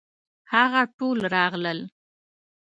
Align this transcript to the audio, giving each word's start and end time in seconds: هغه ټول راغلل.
هغه 0.53 0.81
ټول 0.97 1.17
راغلل. 1.35 1.79